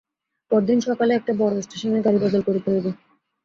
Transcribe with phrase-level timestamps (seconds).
[0.51, 2.91] পরদিন সকালে একটা বড়ো স্টেশনে গাড়ি বদল করিতে হইবে।